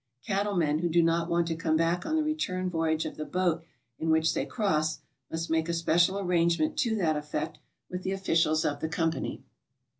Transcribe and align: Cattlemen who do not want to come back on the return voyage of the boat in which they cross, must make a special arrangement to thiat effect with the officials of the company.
Cattlemen 0.25 0.79
who 0.79 0.89
do 0.89 1.03
not 1.03 1.29
want 1.29 1.45
to 1.45 1.55
come 1.55 1.77
back 1.77 2.07
on 2.07 2.15
the 2.15 2.23
return 2.23 2.71
voyage 2.71 3.05
of 3.05 3.17
the 3.17 3.23
boat 3.23 3.61
in 3.99 4.09
which 4.09 4.33
they 4.33 4.47
cross, 4.47 4.99
must 5.29 5.51
make 5.51 5.69
a 5.69 5.73
special 5.73 6.17
arrangement 6.17 6.75
to 6.77 6.95
thiat 6.95 7.15
effect 7.15 7.59
with 7.87 8.01
the 8.01 8.11
officials 8.11 8.65
of 8.65 8.79
the 8.79 8.89
company. 8.89 9.43